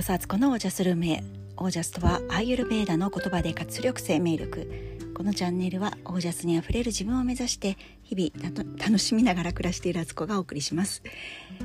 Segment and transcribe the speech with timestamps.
[0.00, 1.22] こそアツコのオージャスルームへ
[1.58, 5.12] オージャスとはアーユルベーダの言葉で活力生命力。
[5.14, 11.02] このチャンネルはオージャスにあふれる自分を目指して日々楽しみながら暮らしているアツコがお送りします。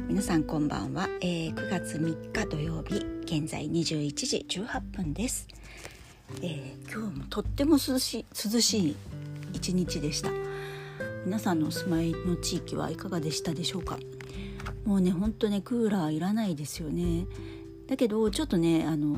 [0.10, 5.48] 皆さんこんばんは、えー、9月3日土曜日現在21時18分です、
[6.42, 8.96] えー、今日もとっても涼しい涼しい
[9.54, 10.30] 一日でした。
[11.26, 13.98] 皆さんのお住まいの地域はいかがでしたでしょうか？
[14.84, 17.28] もうねほんとねクーラーいらないですよね。
[17.88, 19.18] だけどちょっとねあの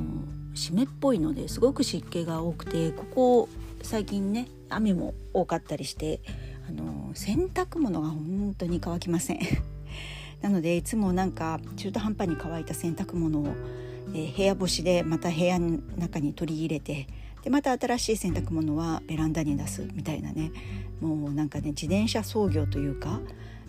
[0.53, 3.49] 湿っぽいのですごく湿気が多くてここ
[3.81, 6.19] 最近ね雨も多かったりして
[6.67, 9.39] あの洗濯物が本当に乾きません。
[10.41, 13.47] なのでいつもなんか中途半端に乾いた洗濯物を、
[14.13, 17.07] えー、部屋干しでまた部屋の中に取り入れて
[17.43, 20.51] でまた新しい洗濯物はベランダに出すみたいなね
[21.01, 23.19] もうなんかね自転車操業というか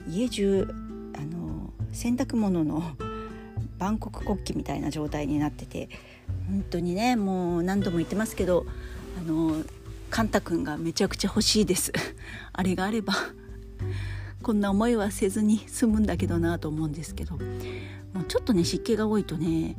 [0.07, 0.69] 家中
[1.15, 2.82] あの洗濯物の
[3.79, 5.88] 万国国旗みたいな状態になってて
[6.48, 8.66] 本当にねもう何度も言ってますけど
[9.18, 9.62] あの
[10.10, 11.93] カンタ君がめちゃくちゃ欲しいです
[12.52, 13.15] あれがあれば
[14.43, 17.37] こんな思いはせずに済むんだけどなと思うんですけど
[18.15, 19.76] もうちょっとね湿気が多いとね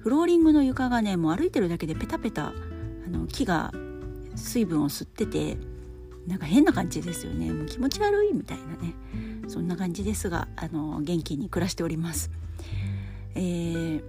[0.00, 2.48] フローリングの床がねもう歩いてるだけでペタペタ
[3.06, 3.72] あの木が
[4.36, 5.58] 水分を吸ってて
[6.26, 8.94] なんか変な感じですよねもう気持ち悪いみたいなね
[9.48, 12.30] そんな感じですがあの元気に暮らしております。
[13.34, 14.02] えー、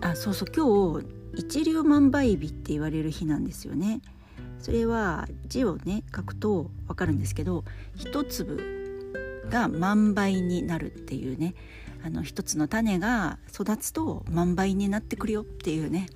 [0.00, 4.00] あそうそう今日一粒万倍日って言われる日なんですよね。
[4.58, 11.54] それは字をね書くと分かるんですけど一粒が万倍になるっていうね
[12.04, 16.06] あの一つの種が育つと万倍になってくるよっていうね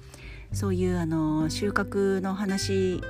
[0.53, 3.01] そういうあの収穫の話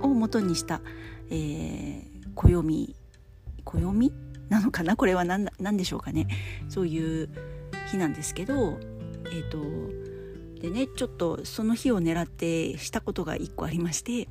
[0.00, 0.82] をもとにした、
[1.30, 2.94] えー、暦
[3.64, 4.12] 暦？
[4.50, 4.94] なのかな？
[4.94, 6.28] これは何何でしょうかね。
[6.68, 7.30] そういう
[7.94, 8.78] 日なんですけど
[9.26, 9.58] えっ、ー、と
[10.60, 14.28] でねちょっとその日を狙ってしたことが1個ありまして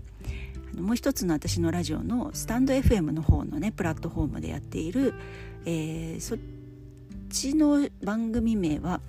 [0.73, 5.13] あのもう一つの私のラジオのスタンド FM の方のねプラットフォームでやっている、
[5.65, 6.39] えー、そっ
[7.29, 9.01] ちの番組名は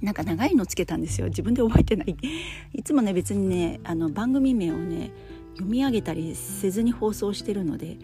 [0.00, 1.26] なんか長いのつけたんですよ。
[1.26, 2.16] 自分で覚えてない。
[2.72, 5.10] いつもね別にねあの番組名をね
[5.54, 7.96] 読み上げたりせずに放送してるので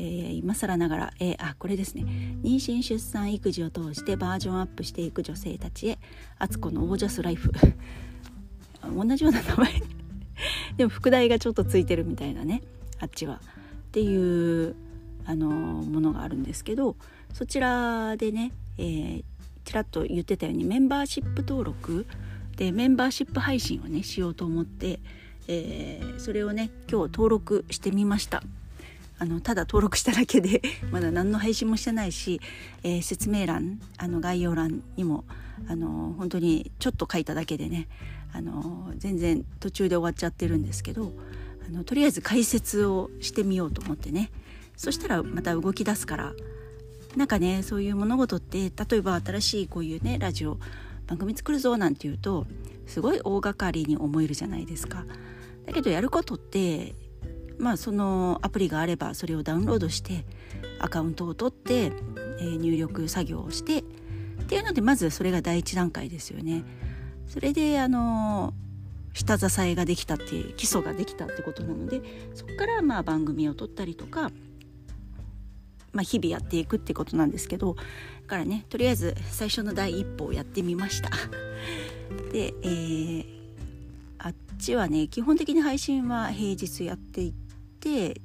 [0.00, 2.04] えー、今更ながら、えー、あこれですね。
[2.42, 5.98] 妊娠出産育児を通してバージョンアップしていく女性たちへ
[6.38, 7.52] あつこのオージャスライフ。
[8.82, 9.82] 同じような名前。
[10.78, 12.62] でも副題がちょっとついてるみたいなね。
[12.98, 13.34] あっちは。
[13.34, 14.74] っていう
[15.26, 16.96] あのものがあるんですけど
[17.34, 19.24] そちらでね、えー、
[19.64, 22.06] ちらっと言ってたようにメンバーシップ登録。
[22.56, 25.00] でメンバーシップ配信をねしようと思って、
[25.48, 28.42] えー、それをね今日登録してみました。
[29.20, 32.40] あのただ登録しただけで まだ何の配信もしてないし、
[32.82, 35.24] えー、説明欄あの概要欄にも
[35.68, 37.86] あの本当にちょっと書いただけでね
[38.32, 41.12] あの全然途中で終わっちゃってるんですけど
[41.66, 44.30] あのとりあえず解説をしてみようと思ってね
[44.74, 46.32] そしたらまた動き出すから
[47.14, 50.58] なんかねそういう物事って例えば新しいこういうねラジオ
[51.06, 52.46] 番組作るぞなんていうと
[52.86, 55.04] すごい大掛かりに思えるじゃないですか。
[55.66, 56.94] だけどやることって
[57.60, 60.24] まあそのアプリがあればそれをダウンロードして
[60.80, 61.92] アカウントを取って、
[62.40, 63.82] えー、入力作業をしてっ
[64.46, 66.64] ていうのでまずそれが第一段階ですよね。
[67.28, 68.54] それであの
[69.12, 72.00] 下支えができたっていう基礎ができたってことなので
[72.34, 74.30] そこからまあ番組を撮ったりとか、
[75.92, 77.82] まあ、日々やっていくってことなんですけどだ
[78.26, 81.10] からねとりあえず最初の第一歩をやってみました。
[82.32, 83.24] で、えー、
[84.18, 87.32] あっちはね基本的に配信は平日やってい
[87.80, 88.20] て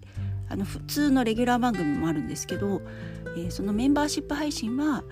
[0.50, 2.82] あの普通のレギュラー番組もあるんですけど、
[3.36, 5.04] えー、そのメンバーシップ配信は、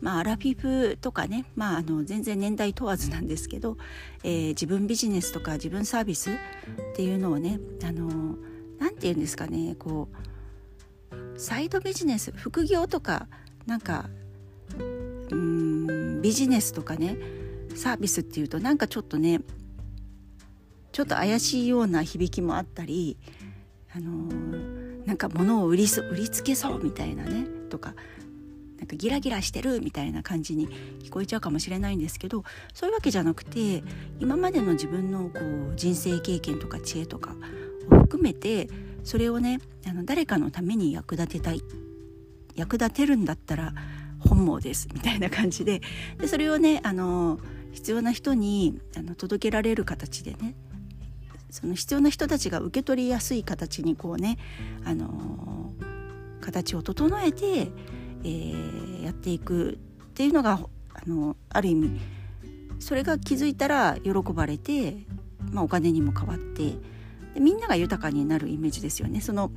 [0.00, 3.76] まあ、アラフィフとかね、まあ、あの全然年代問わずなんですけど、
[4.24, 6.34] えー、自分ビジネスとか自分サービスっ
[6.96, 8.36] ていうのをねあの
[8.78, 13.28] なんて言うんですかねこうサイドビジネス副業とか
[13.66, 14.10] なんか
[15.30, 17.16] うんビジネスとかね
[17.74, 19.40] サービスっていうとなんかちょっとね
[20.92, 23.16] ちょっと怪しいような響きもあったり
[23.94, 27.94] あのー、なんか物を売り売りつけそうみたいなねとか
[28.78, 30.68] なんかギラギラしてるみたいな感じに
[31.00, 33.82] 聞こえちゃうかもしれないんですけどそういうわけじゃなくて
[34.18, 35.40] 今までの自分のこ
[35.72, 37.34] う人生経験とか知恵とか
[37.90, 38.68] を含めて
[39.04, 41.62] それをねあの誰かのために役立てたい
[42.54, 43.74] 役立てるんだったら
[44.18, 45.80] 本望ですみたいな感じで。
[46.18, 47.38] でそれをねあの
[47.72, 50.54] 必要な人にあの届けられる形でね
[51.50, 54.38] その必要な人たちが受け取りやすい形にこうね、
[54.84, 57.68] あのー、形を整えて、
[58.22, 59.76] えー、やっていくっ
[60.14, 60.60] ていうのが、
[60.94, 62.00] あのー、ある意味
[62.78, 64.96] それが気づいたら喜ばれて、
[65.52, 66.76] まあ、お金にも変わって
[67.34, 69.20] でみんなが豊かになるイメージですよね。
[69.20, 69.52] その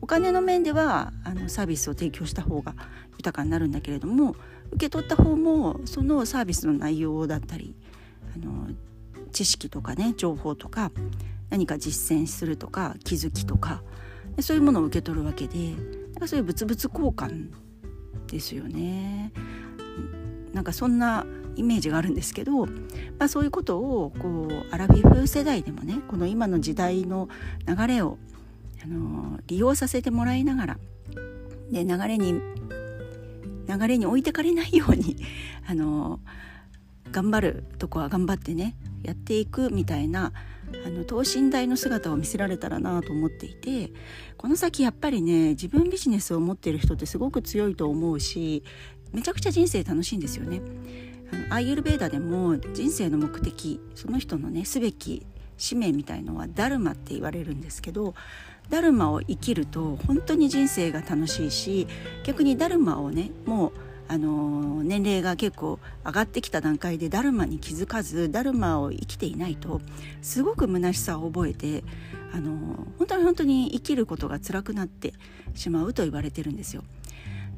[0.00, 2.74] お金の面ではあのサービスを提供した方が
[3.16, 4.36] 豊かになるんだけれども
[4.72, 7.74] 受け取った方もそのサービスの内容だったり
[8.36, 8.68] あの
[9.32, 10.92] 知識とかね情報とか
[11.50, 13.82] 何か実践するとか気づきとか
[14.40, 15.74] そういうものを受け取るわけで
[16.26, 17.50] そういう物々交換
[18.26, 19.32] ですよね。
[20.52, 21.26] なんかそんな
[21.56, 22.72] イメージがあるんですけど、ま
[23.20, 27.28] あ、そういうことをこうアラビフ世代でもねこの今の時代の
[27.66, 28.18] 流れを
[28.82, 30.78] あの利用させてもらいながら
[31.70, 32.40] で流れに
[33.66, 35.16] 流れに置いてかれないように
[35.66, 36.20] あの
[37.10, 40.32] 頑張るとこは頑張ってねやっていくみたいな
[40.86, 43.92] あの等身大の姿を見せられたらなと思っていて
[44.36, 48.62] この先やっぱりね自分ビジネスを持っている人ってすごく強いと思うし
[49.12, 50.60] めちゃくちゃ人生楽しいんですよね。
[51.32, 55.24] あのアイユルベーダでも人生の目的その人のねすべき
[55.56, 58.14] 使命みたいのはダルマって言われるんですけど
[58.70, 61.86] ダルマを生きると本当に人生が楽しいし
[62.24, 63.72] 逆にダルマをねもう
[64.06, 69.80] あの年齢が結構上がってきた段階でダルマに気づかずダルマを生きていないと
[70.20, 71.84] すごく虚しさを覚えて
[72.32, 75.14] あの本当に本当に生きることが辛くなって
[75.54, 76.82] しまうと言われてるんですよ。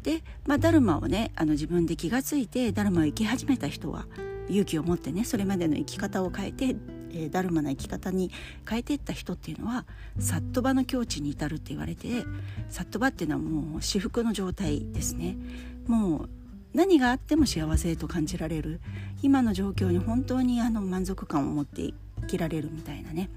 [0.03, 4.07] で、まあ、ダルマをねあの自分で気が付いてダルマを生き始めた人は
[4.49, 6.77] 勇気を持ってねそれまでの生き方を変えて、
[7.11, 8.31] えー、ダルマな生き方に
[8.69, 9.85] 変えていった人っていうのは
[10.21, 12.25] サットバの境地に至るって言われて
[12.69, 15.37] サットバっていうのはもう至福の状態ですね
[15.87, 16.29] もう
[16.77, 18.81] 何があっても幸せと感じられる。
[19.23, 23.31] 今の状況に本当にあの満足感を持って生きられるみたいなね。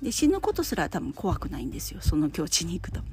[0.00, 2.00] で死ぬことすら多分怖くないんですよ。
[2.00, 3.00] その境地に行くと。
[3.00, 3.04] っ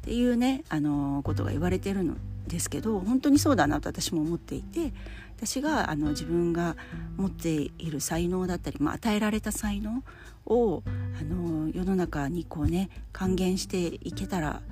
[0.00, 2.16] ていうねあのことが言われてるの
[2.46, 4.94] ですけど本当にそうだなと私も思っていて
[5.36, 6.76] 私があの自分が
[7.16, 10.02] 持っている才能だったり、まあ、与えられた才能
[10.46, 10.82] を
[11.20, 14.62] あの世の中にこうね還元していけたら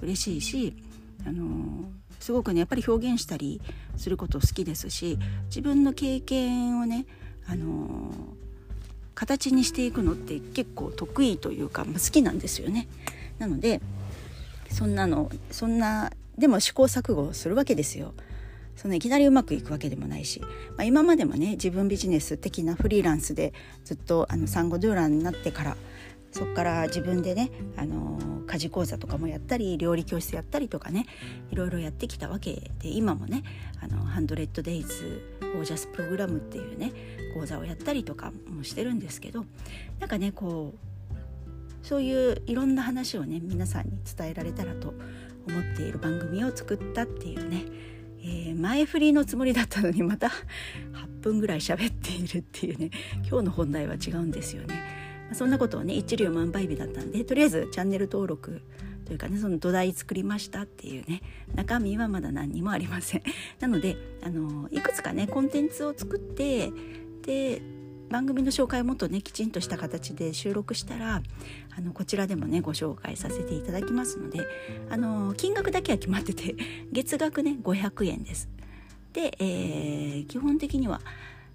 [0.00, 0.76] 嬉しいし
[1.26, 3.60] あのすごくねやっぱり表現したり
[3.96, 7.06] すること好きですし自分の経験をね
[7.48, 8.12] あの
[9.14, 12.88] 形にしていくのって結構得意というか、まあ、好きなんですよね。
[13.38, 13.80] なので
[14.70, 18.14] そんなのそんなでも試行錯誤するわけですよ。
[18.76, 20.46] そのいきなりうまくいくわけでもないし、ま
[20.78, 23.52] あ、今までもね自分ビジネス的なフリーランスで
[23.84, 25.76] ずっとあの産後ドゥーランになってから
[26.32, 28.18] そこから自分でね、あの
[28.50, 31.06] 家事講座とかもやったり料理教室やったりとかね
[31.52, 33.44] いろいろやってきたわけで今もね
[33.80, 35.22] 「あのハンドレッドデイズ
[35.56, 36.92] オージャスプログラム」っていうね
[37.34, 39.46] 講座をやったりとかもしてるんですけど
[40.00, 44.94] なんかねこうそういういろんな話をね皆さんに伝えられたらと
[45.48, 47.64] 思っている番組を作ったっていうね、
[48.20, 50.32] えー、前振りのつもりだったのにまた8
[51.20, 52.90] 分ぐらい喋っているっていうね
[53.28, 54.99] 今日の本題は違うんですよね。
[55.32, 58.62] そんなことをね一粒万倍日だったんでとりあえずチャンネル登録
[59.10, 61.20] というかねその土台作りましたっていうね
[61.54, 63.22] 中身はまだ何にもありません
[63.58, 66.72] なのであのいくつかねコンテンツを作って
[67.22, 67.60] で
[68.08, 71.22] 番組の紹介をもっとねきちんとした形で収録したら
[71.76, 74.46] あのこちらでもねご紹介させていただきますので
[74.90, 76.54] あの金額だけは決まってて
[76.92, 78.48] 月額ね500円です。
[79.12, 81.00] で、えー、基本的には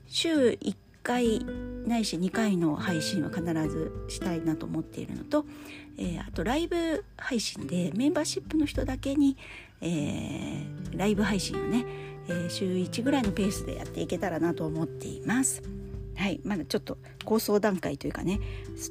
[0.08, 1.46] 週1 1回
[1.88, 5.46] ないし2回の配信は必ずしたいなと思っているのと、
[6.00, 9.38] えー、あとライブ配信でメンバーシップの人だけに、
[9.82, 11.86] えー、ライブ配信をね、
[12.28, 15.62] えー、週1ぐらいのペースでやっていけたらなと思っています。
[16.16, 18.40] はい、まだちょっと構想段階というかね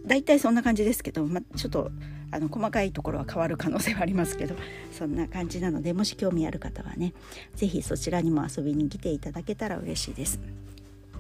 [0.05, 1.91] 大体そんな感じですけど、ま、ちょっと
[2.31, 4.55] あの細かいところは変わる可能性はありますけど
[4.93, 7.15] そんな感じなのでもし興味ある方はね
[7.57, 10.39] 是非そちらにも遊びに来ていただけたら嬉しいです。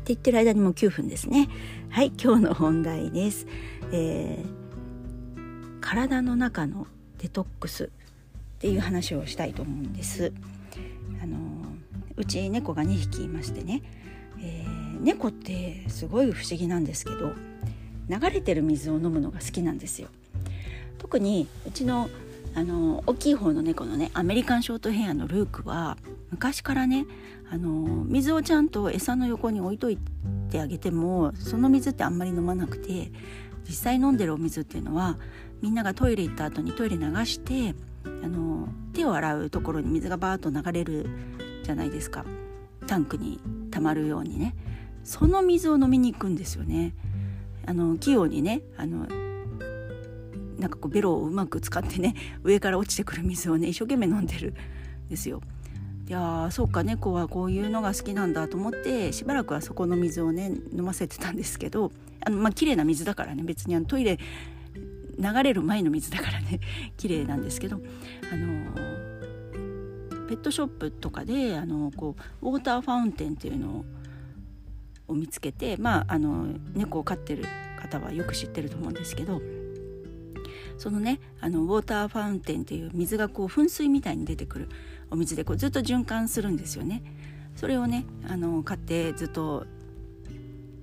[0.04, 1.48] って言ってる間にもう9分ですね。
[1.88, 3.46] はい今日の本題です、
[3.90, 7.88] えー、体の中のデトックスっ
[8.58, 10.30] ていう話をしたいと思うんです。
[11.22, 11.38] あの
[12.16, 13.82] うち猫が2匹いましてね、
[14.40, 17.32] えー、猫ってすごい不思議なんですけど
[18.10, 20.08] 流れてる水を飲むのが好きなんですよ。
[20.98, 22.10] 特にうちの
[22.54, 25.96] あの大きい方の猫のねアメリカンショートヘアのルークは
[26.30, 27.06] 昔からね
[27.50, 29.98] あの水をちゃんと餌の横に置いとい
[30.50, 33.12] てあげてもその水ってあんまり飲まなくて
[33.68, 35.18] 実際飲んでるお水っていうのは
[35.62, 37.74] みんながトイレ行った後にトイレ流して
[38.04, 41.06] あの手を洗うところに水がバーッと流れる
[41.62, 42.24] じゃないですか
[42.86, 44.54] タンクに溜まるようにね
[45.04, 46.94] その水を飲みに行くんですよね。
[47.66, 49.06] あの器用にねあの
[50.58, 54.54] なんかこうベロをうまく使ってね上から落ちてくる水をね一生懸命飲んでる
[55.06, 55.40] んですよ。
[56.06, 61.92] いやそうか猫はこういうのが好きなんだと思ってしばらくはそこの水をね飲ませてたんですけど
[62.24, 64.18] あのまあ綺麗な水だからね別にあのトイレ
[65.18, 66.60] 流れる前の水だからね
[66.98, 67.80] 綺麗なんですけど
[68.30, 68.74] あの
[70.28, 73.84] ペットショップとかであのこうウォーターファウンテンっていうの
[75.08, 77.44] を見つけてまああの猫を飼ってる
[77.80, 79.40] 方はよく知ってると思うんですけど
[80.76, 84.68] そのねあのウォーターファウンテンっていう水がこう噴水みたいに出てくる。
[85.10, 87.02] お水でこうずっと循環するんですよね。
[87.56, 89.66] それをねあの買ってずっと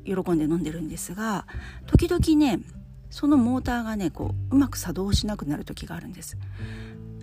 [0.05, 1.45] 喜んで飲んでるんですが
[1.85, 2.63] 時々ね
[3.09, 6.37] そのモーターがねこううまく作動しなくなる時があるんです。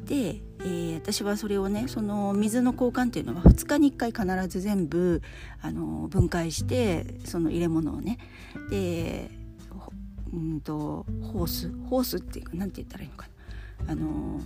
[0.04, 5.22] で、えー、私はそれをねその水の交換っていうのは2日に1回必ず全部
[5.60, 8.18] あの分解してその入れ物をね
[8.70, 9.30] で
[10.32, 13.28] うんとホースホースっていうか何て言ったらいいのか
[13.86, 14.40] なあの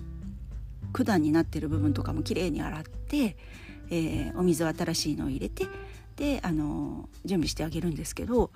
[0.93, 3.37] 管になってる部分とかもきれいに洗って、
[3.91, 5.67] えー、お水を新しいのを入れて
[6.17, 8.51] であの準備してあげるんですけど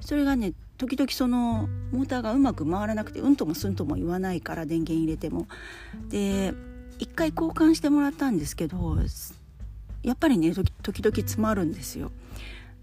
[0.00, 5.46] それがね時々そのモーターがうまく回らなくてうんともすんとも言わないから電源入れても
[6.08, 6.54] で
[6.98, 8.96] 一回交換してもらったんですけど
[10.02, 12.10] やっぱりね時々詰まるんですよ。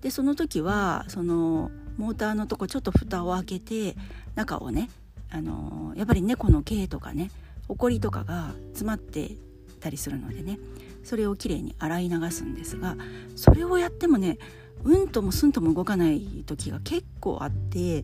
[0.02, 3.96] でその時はそのモーターのとこちょっと蓋を開けて
[4.36, 4.90] 中をね
[5.32, 7.32] あのやっぱり猫の毛とかね
[7.68, 9.32] ほこりとかが詰まって
[9.80, 10.60] たりするのでね
[11.04, 12.96] それをきれいに洗い流すんですが
[13.36, 14.38] それをやってもね
[14.84, 18.04] うんともすんとも動かない時が結構あって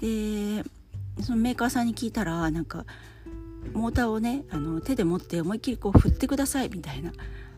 [0.00, 0.64] で
[1.20, 2.84] そのメーカーさんに聞いたらなんか
[3.72, 7.12] モーターをねあの手で持って思いっきりこう振ってくださいみたいな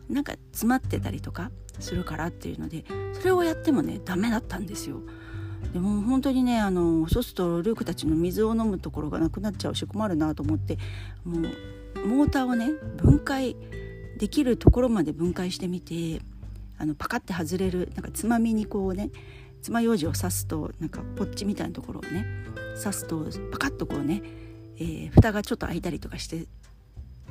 [0.09, 2.85] なんか詰まってたりとかするからっていうので
[3.15, 5.01] それをやってもねダメだったんですよ。
[5.73, 10.79] でも本当にねあのそうするとルークたちの水を飲むところがなくなっちゃうし困るなと思って
[11.25, 13.57] もうモーターをね分解
[14.19, 16.21] できるところまで分解してみて
[16.79, 19.11] あのパカッて外れるなんかつまみにこうね
[19.63, 22.27] 爪楊枝を刺すとなんかポッチみたいなところをね
[22.83, 24.23] 刺すとパカッとこうね、
[24.77, 26.47] えー、蓋がちょっと開いたりとかして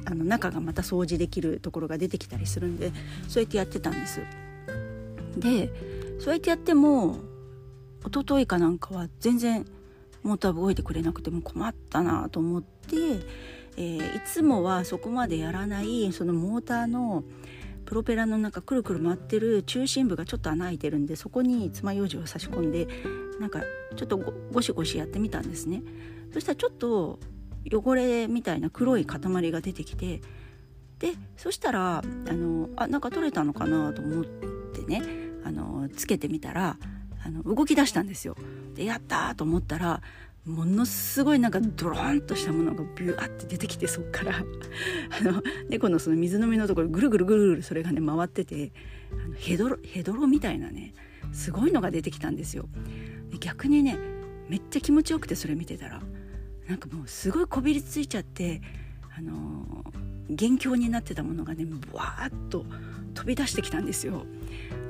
[0.06, 2.92] あの中がまた掃除できるところが出てきたりするんで
[3.28, 4.22] そうやってやってたんです。
[5.38, 5.72] で
[6.20, 7.18] そうやってやっても
[8.05, 9.65] 一昨日かなんかは全然
[10.24, 12.95] モーター動いてくれなくても困ったなと思って、
[13.77, 17.24] えー、いつもはそこまでやらないそのモーターの
[17.86, 22.88] プロペラの中くるくる回ってる中心部がちょっと穴開いてるんでそこに爪楊枝を差し込んで
[23.39, 23.62] なんか
[23.95, 25.81] ちょっとゴシゴシやってみたんですね。
[26.33, 27.19] そしたらちょっと
[27.72, 30.22] 汚れみたいな黒い塊が出てきて
[31.00, 35.01] でそしたらあのあなんか取れたのかなと思ってね
[35.45, 36.77] あのつけてみたら
[37.25, 38.36] あの動き出したんですよ。
[38.75, 40.01] でやったと思ったら
[40.46, 44.36] ものすごいなんかドローンとしたものがビューって出てきてそっから
[45.22, 48.74] あの猫のその水飲みのところぐるぐるぐるぐるそれがね回ってて
[49.12, 50.94] あのヘドロヘドロみたいなね
[51.32, 52.68] すごいのが出てきたんですよ。
[53.32, 53.98] で逆にね
[54.50, 56.01] めっちゃ気持ちよくてそれ見てたら
[56.68, 58.62] なんかもうすごいこびりついちゃって
[59.18, 59.86] あの
[60.30, 62.65] 元凶になってたものがねブワーッと
[63.13, 64.25] 飛び出してきたんですよ。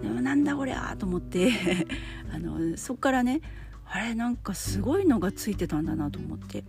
[0.10, 1.52] なんだこりゃと思って
[2.34, 3.42] あのそっからね
[3.86, 6.64] あれなんかすごいのがついてたんだなと思って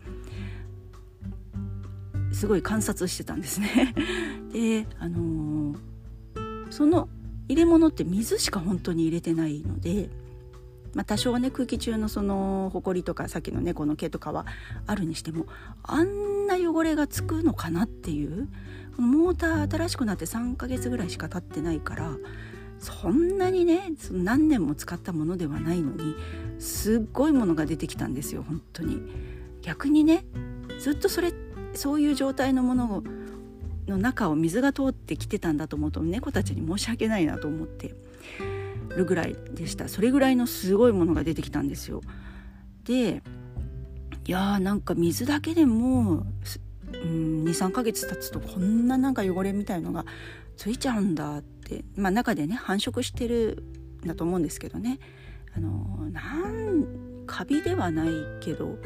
[2.32, 3.94] すごい観察してたんですね。
[4.52, 5.76] であのー、
[6.70, 7.08] その
[7.48, 10.10] 入れ物って水しか本当に入れてないので、
[10.94, 14.46] まあ、多少ね空気中のそのほこりとかさっきの猫の毛とかは
[14.86, 15.46] あるにしても
[15.82, 18.48] あんな汚れがつくのかなっていう
[18.96, 22.16] モーター新しくなって3ヶ月ぐらいしか経ってないから
[22.84, 26.14] そんなにね何年も使ったものではないのに
[26.58, 29.00] すっごいものが出てきたんですよ本当に。
[29.62, 30.26] 逆にね
[30.78, 31.32] ずっとそれ
[31.72, 33.02] そういう状態のもの
[33.86, 37.94] の中を水が通ってきてたんだと思うと猫たちに申し訳ないなと思って
[38.94, 39.88] るぐらいでした。
[39.88, 42.02] それぐらいのすごいものが出てきたんですよ。
[42.84, 43.22] で
[44.26, 46.26] いやーなんか水だけでもう
[46.92, 50.04] 23ヶ月経つとこんななんか汚れみたいのが
[50.56, 51.53] ついちゃうんだって、
[51.97, 53.64] まあ、中でね繁殖してる
[54.04, 54.99] んだと思うんですけどね
[55.56, 58.09] あのなんカビではない
[58.40, 58.78] けど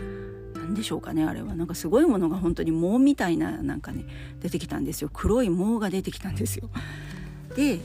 [0.55, 4.05] 何でしょうかねあれはなんかすごいものが本当に毛みたいななんかね
[4.41, 6.71] 出てきたんですよ黒い毛が出てきたんですよ。
[7.57, 7.81] で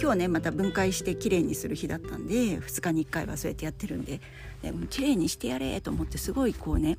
[0.00, 4.20] 今日ねまた分解してきれいにする日だったんで2日に1回はそうやってやってるんで
[4.62, 6.98] でもきれいにしてやれと思ってすごいこうね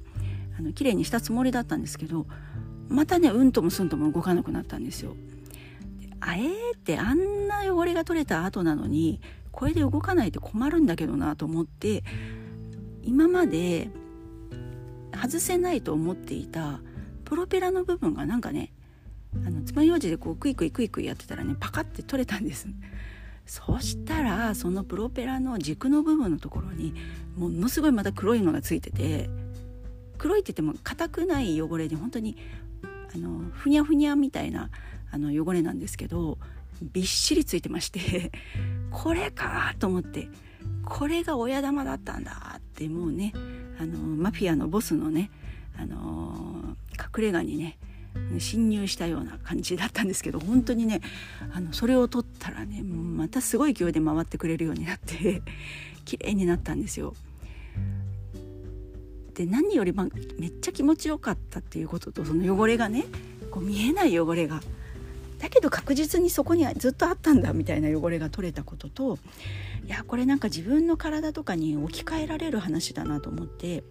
[0.59, 2.27] あの綺麗にしたつもりだったんですけど
[2.89, 5.15] またねうんともすんとも動かなくなったんですよ。
[6.25, 12.03] あえーってあんな汚れが取れた後なのにこれで動かないって困るんだけどなと思って
[13.03, 13.89] 今まで
[15.13, 16.79] 外せないと思っていた
[17.25, 18.71] プロペラの部分がなんかね
[19.45, 22.67] あの爪楊枝でこうクイクイクイクイやってたらねパカッて取れたんです。
[23.45, 26.93] そしたらそのプロペラの軸の部分のところに
[27.35, 29.29] ものすごいまた黒いのがついてて
[30.17, 32.37] 黒いって言っても硬くない汚れで本当に
[33.13, 34.69] あのふにゃふにゃみたいな
[35.13, 36.39] あの汚れなんですけど
[36.81, 38.31] びっしりついてまして
[38.89, 40.27] これかと思って
[40.83, 43.31] これが親玉だったんだってもうね
[43.79, 45.29] あのマフィアのボスのね
[45.77, 47.77] あの隠れ家にね
[48.39, 51.01] 侵入したような感じだったんですけど本当にね
[51.53, 55.43] あのそれを取ったらねまたすごい勢いで回ってくれるようになって
[56.05, 57.15] 綺麗になったんですよ。
[59.35, 59.93] で何より
[60.37, 63.05] めっちゃ気持ちよかったっていうこととその汚れがね
[63.49, 64.61] こう見えない汚れが
[65.43, 69.19] だけど確実にそこにずっとあったんだみたいな汚れが取れたことと
[69.85, 73.83] いやこれなんか自分の体とかに置き換えられる話だなと思って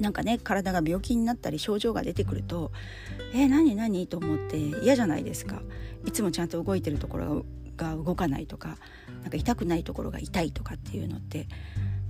[0.00, 2.72] なんかね体が病気になったり症状が出てくると
[3.32, 5.62] 「えー、何何?」と思って嫌じゃないですか
[6.04, 7.46] いつもちゃんと動いてるところ
[7.76, 8.76] が動かないとか
[9.22, 11.46] なんか痛くないところが痛いとかっていうのって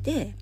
[0.02, 0.34] で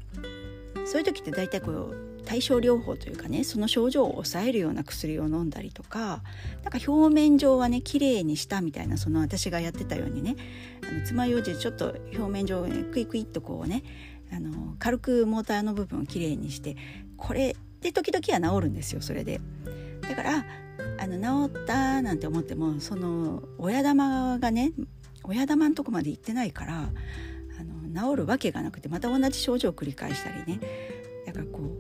[0.87, 6.23] そういう時って大体こう対症療法というかねその症状を抑えるような薬を飲んだりとか
[6.63, 10.37] なんか表面上はね綺麗にしたみたいなその私がやってたようにね
[10.89, 13.83] あの爪楊枝ちょっと表面上、ね、クイクイっとこうね
[14.33, 16.77] あの軽くモーターの部分をきれいにして
[17.17, 19.41] これで時々は治るんですよそれで。
[20.01, 20.45] だから
[20.99, 24.73] あの治ったなんて思ってもその親玉がね
[25.23, 26.91] 親玉のとこまで行ってないから
[27.59, 30.61] あの治るわけがなくてまた同じ症状を繰り返したりね
[31.27, 31.74] だからこう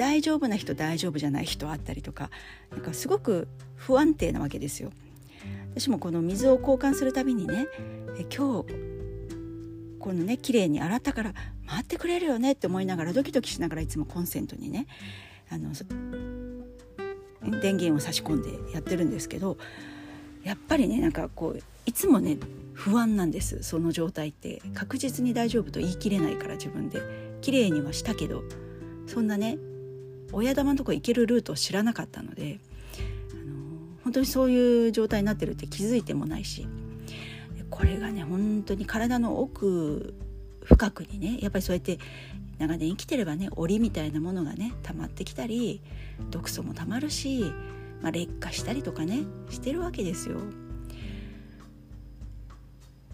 [0.00, 2.30] 大丈夫な人大丈夫じゃない人あったりとか
[2.70, 4.92] なんかすごく不安定なわけですよ。
[5.74, 7.66] 私もこの水を交換するたびにね
[8.18, 8.74] え今日
[9.98, 11.34] このね綺麗に洗ったから
[11.66, 14.86] 回ってくれるよねって思いながらドキドキしながらいつもコンセントにね
[15.50, 15.70] あの
[17.60, 19.58] 電源を差し込んでやってるんですけど
[20.42, 22.38] やっぱりねなんかこういつもね
[22.72, 27.02] 不安なんですその状態って確実に大丈夫と言い切れないから自分で
[27.42, 28.42] 綺麗にはしたけど
[29.06, 29.58] そんなね
[30.32, 32.58] 親玉のとこ行けるルートを知らなかったので
[33.32, 33.54] あの
[34.04, 36.66] 本当にそういう状態になってるって気づいてもないし
[37.70, 40.14] これがね本当に体の奥
[40.64, 41.98] 深くにねやっぱりそうやって
[42.58, 45.80] 長年生きてればね檻みたいなものがね溜まってきたり
[46.30, 47.52] 毒素も溜まるし、
[48.02, 50.36] まあ、劣化したりとかねしてるわけですよ。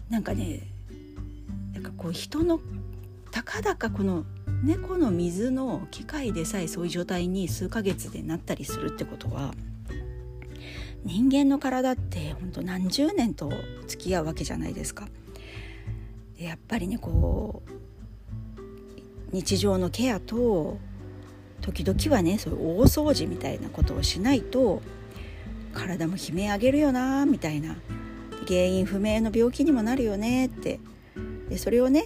[0.09, 0.61] なんかね
[1.73, 2.59] なんかこう人の
[3.37, 4.25] たかだかこの
[4.63, 9.53] 猫の水の機械でさえそういう状態に数ヶ月でなったりするってことは
[11.03, 13.51] 人間の体って本当何十年と
[13.85, 15.07] 付き合うわけじゃないですか。
[16.37, 17.71] でやっぱりねこう
[19.31, 20.79] 日常のケアと
[21.61, 24.81] 時々はねそういう大掃除みたいなことをしないと
[25.73, 27.75] 体も悲鳴上げるよなみたいな
[28.47, 30.79] 原因不明の病気にもなるよねって
[31.49, 32.05] でそれをね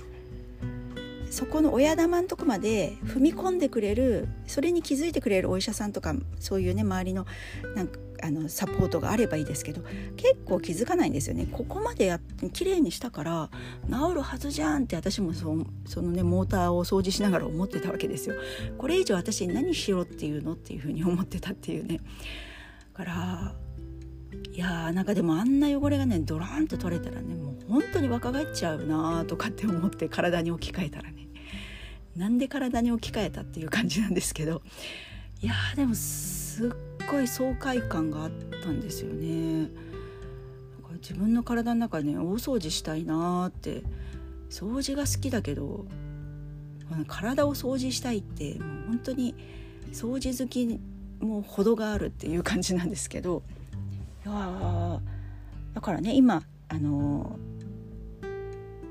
[1.32, 7.26] そこの親玉のとこまで踏み込んでくれるそれに気づいてくれるお医者さんとかそういうね周りの
[7.74, 9.82] なんかあのサポートがあればいいですけど
[10.16, 11.48] 結構気づかないんですよね。
[11.52, 12.20] ここまでや
[12.54, 13.50] 綺麗にしたから
[13.90, 18.36] 治るはずじゃんって私もそそのねモーターを掃除しながら思ってたわけですよ。
[18.78, 22.00] これ以上私何しろっていうのっていうふうに思ってたっていうね。
[22.94, 23.56] から
[24.54, 31.21] いやーなんかでもあんな汚れがねドラーンと取れたらねもう本当に若返っちゃうなとかって思って体に置き換えたらね。
[32.16, 34.62] なんで体に置き換えたっていう感じなんですけど
[35.42, 36.72] いやでもすっ
[37.10, 38.32] ごい爽快感があっ
[38.64, 39.70] たんですよね。
[41.02, 43.84] 自分の体の中ね大掃除したいなって
[44.50, 45.86] 掃除が好きだけど
[47.08, 49.34] 体を掃除したいってもう本当に
[49.92, 50.80] 掃除好き
[51.20, 53.42] も程があるっていう感じなんですけど
[54.26, 55.00] いや
[55.74, 57.38] だからね今あの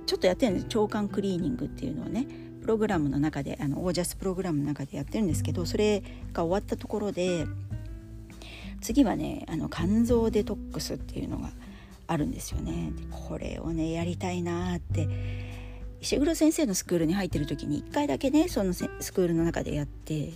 [0.07, 2.27] ちょっとやってるんです腸管クリーニングっていうのをね
[2.61, 7.46] プログラムの中であのオージャスプログラムの中でやってるんですけどそれが終わったところで
[8.81, 11.51] 次はねあの肝臓デトックスっていうのが
[12.07, 12.92] あるんですよね。
[13.11, 15.09] これをねやりたいなって
[16.01, 20.33] 石黒先生のスクールに入ってる時に1回だけねそのスクールの中でやって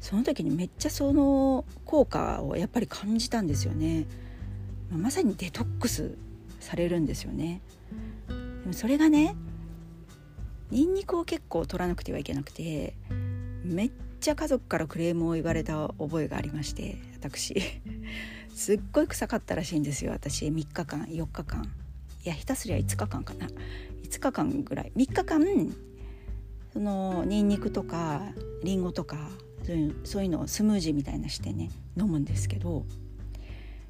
[0.00, 4.06] その時にめっちゃその効果をやっぱり感じたんですよね。
[4.90, 6.14] まさにデトックス
[6.60, 7.60] されるんですよね。
[8.28, 8.34] で
[8.66, 9.34] もそれがね
[10.70, 12.94] ニンニクを結構取らなくてはいけなくて
[13.64, 17.54] めっちゃ家族からクレームを言われた覚えがありまして私。
[18.54, 20.46] すっごい臭かったらしいんですよ私。
[20.46, 21.64] 3日間4日間。
[22.24, 23.46] いや下手すりゃ5日間かな。
[24.02, 24.92] 5日間ぐらい。
[24.96, 25.44] 3日間
[26.72, 28.22] そのニンニクとか
[28.62, 29.30] リンゴとか
[29.64, 32.84] そういうそういうのをスムージーみたいなしてね飲むんですけど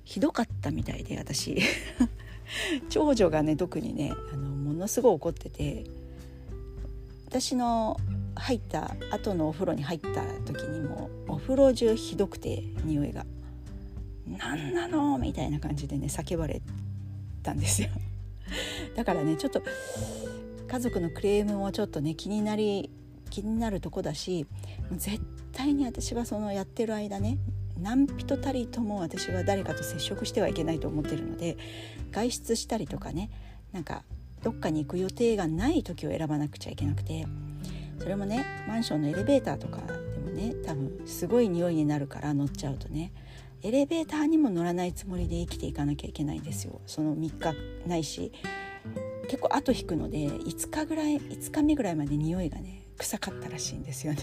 [0.05, 1.59] ひどかったみたいで私。
[2.88, 5.85] 長女がね特にねあのものすごい怒ってて
[7.29, 8.01] 私の
[8.37, 13.27] 入った後のお風呂に入った時にもお風呂中ひどくて匂いが
[14.27, 16.62] 「何なの?」みたいな感じでね叫ばれ
[17.43, 17.91] たんですよ
[18.97, 19.62] だからねちょっと
[20.69, 22.88] 家族のクレームもちょっとね気になり
[23.29, 24.47] 気になるとこだし
[24.97, 25.21] 絶
[25.53, 27.37] 対に私はそのやってる間ね
[27.79, 31.59] 何人たりとも私は誰かと接触してはいけないと思ってるので
[32.11, 33.29] 外出したりとかね
[33.73, 34.03] なんか
[34.42, 37.27] どっかに行く予定がない時を選ばなくちゃいけなくて
[37.98, 43.12] それもねマンションのエレベーターとかでもね多分すごい匂いになるから乗っちゃうとね
[43.62, 46.81] エレベーターにも乗らないつもりで生きていかなきゃいけないんですよ。
[46.87, 48.33] その3日ないし
[49.29, 54.20] 結構後引くので5日ぐらい5日目ぐらいまで匂いがね臭かったらしいんですよね。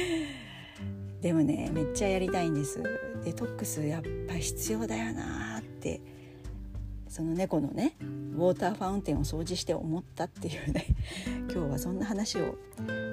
[1.22, 2.82] でもねめっちゃやりたいんです。
[3.24, 6.00] デトックスやっぱ必要だよなって
[7.16, 10.84] その猫のねウォーターファウンテンを掃除して思ったっていうね
[11.50, 12.58] 今日はそんな話を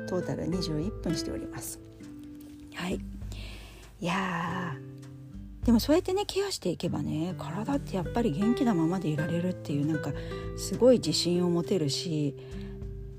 [0.07, 1.79] トータル21分しております。
[2.73, 2.95] はい。
[4.01, 4.75] いや
[5.63, 10.11] でもそうやってねケアしていけばね体ってやっぱり元気なままでいられるっていうなんか
[10.57, 12.35] すごい自信を持てるし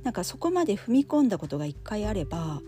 [0.02, 2.60] なんかそこまで踏み込んだことが一回あれば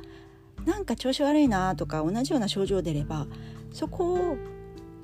[0.64, 3.26] なんか調子悪いなとか同じような症状出れば
[3.72, 4.36] そこを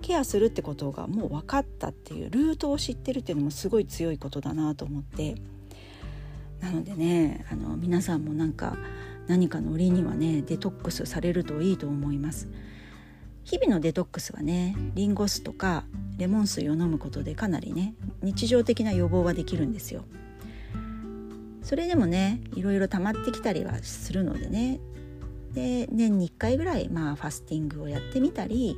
[0.03, 5.37] ケアするってことがもう分かったっていうルートを知ってるっていうのもすごい強いことだなと思って。
[6.61, 8.77] なのでねあの皆さんもなんか
[9.27, 12.49] 何かの折にはねデトックスされるといいと思います。
[13.45, 15.85] 日々のデトックスはねリンゴ酢とか
[16.17, 20.05] レモン水を飲むことでかなりね日常的な予防ができるんですよ。
[21.63, 24.81] それでもねいろいろ溜まってきたりはするのでね。
[25.53, 28.77] で年に1回ぐらい、まあ、ファスティングをやってみたり、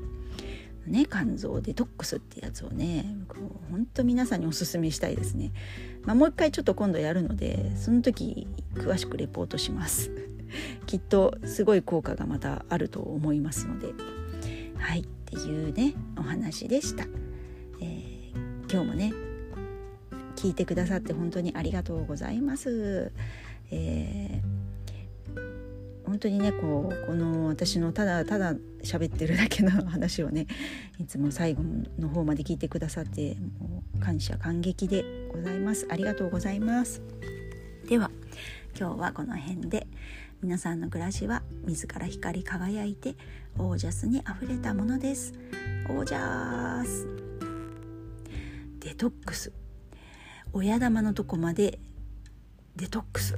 [0.87, 3.17] ね、肝臓デトックスってやつをね
[3.71, 5.53] 本当皆さんにおすすめしたいですね、
[6.03, 10.11] まあ、もう一回ちょっと今度やるのでその時詳しくレポートします。
[10.87, 13.89] きっとすごい効果がまたあると思いますので。
[14.77, 17.05] はいっていうねお話でした、
[17.81, 19.13] えー、今日もね
[20.37, 23.11] 聞いてくださって本当にありがとうございます、
[23.71, 24.54] えー
[26.15, 30.47] 本当にねこうこの私のただただ喋ってるだけの話をね
[31.01, 31.65] いつも最後
[31.99, 35.89] の方まで聞いてくださってもう感謝感激でございます。
[35.91, 37.03] ありがとうございます。
[37.89, 38.13] では
[38.79, 39.89] 今日はこの辺で
[40.41, 43.17] 皆さんの暮らしは自ら光り輝いて
[43.59, 45.35] オージャスにあふれたものです。
[45.89, 47.09] オージャス。
[48.79, 49.53] デトックス。
[50.53, 51.81] 親玉のとこまで
[52.77, 53.35] デトックス。